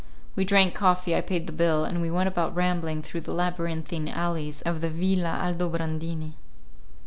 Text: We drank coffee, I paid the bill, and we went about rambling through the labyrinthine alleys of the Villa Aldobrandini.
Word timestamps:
We 0.35 0.45
drank 0.45 0.73
coffee, 0.73 1.15
I 1.15 1.21
paid 1.21 1.45
the 1.45 1.53
bill, 1.53 1.85
and 1.85 2.01
we 2.01 2.09
went 2.09 2.27
about 2.27 2.55
rambling 2.55 3.03
through 3.03 3.21
the 3.21 3.35
labyrinthine 3.35 4.07
alleys 4.09 4.63
of 4.63 4.81
the 4.81 4.89
Villa 4.89 5.39
Aldobrandini. 5.43 6.31